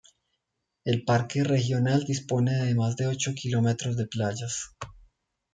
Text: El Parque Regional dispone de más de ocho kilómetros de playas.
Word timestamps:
El 0.83 1.03
Parque 1.05 1.43
Regional 1.43 2.05
dispone 2.05 2.53
de 2.65 2.73
más 2.73 2.95
de 2.95 3.05
ocho 3.05 3.33
kilómetros 3.35 3.97
de 3.97 4.07
playas. 4.07 4.73